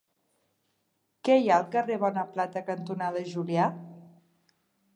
[1.27, 3.69] Què hi ha al carrer Bonaplata cantonada Julià?